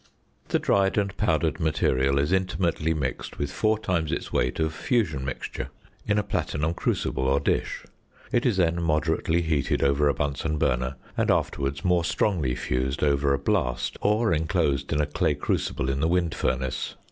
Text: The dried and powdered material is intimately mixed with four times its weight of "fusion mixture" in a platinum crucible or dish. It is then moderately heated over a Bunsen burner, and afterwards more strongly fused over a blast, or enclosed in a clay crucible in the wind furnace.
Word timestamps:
The 0.47 0.57
dried 0.57 0.97
and 0.97 1.15
powdered 1.15 1.59
material 1.59 2.17
is 2.17 2.31
intimately 2.31 2.91
mixed 2.91 3.37
with 3.37 3.51
four 3.51 3.77
times 3.77 4.11
its 4.11 4.33
weight 4.33 4.59
of 4.59 4.73
"fusion 4.73 5.23
mixture" 5.23 5.69
in 6.07 6.17
a 6.17 6.23
platinum 6.23 6.73
crucible 6.73 7.25
or 7.27 7.39
dish. 7.39 7.83
It 8.31 8.43
is 8.43 8.57
then 8.57 8.81
moderately 8.81 9.43
heated 9.43 9.83
over 9.83 10.09
a 10.09 10.15
Bunsen 10.15 10.57
burner, 10.57 10.95
and 11.15 11.29
afterwards 11.29 11.85
more 11.85 12.03
strongly 12.03 12.55
fused 12.55 13.03
over 13.03 13.31
a 13.31 13.37
blast, 13.37 13.95
or 14.01 14.33
enclosed 14.33 14.91
in 14.91 14.99
a 15.01 15.05
clay 15.05 15.35
crucible 15.35 15.87
in 15.87 15.99
the 15.99 16.07
wind 16.07 16.33
furnace. 16.33 16.95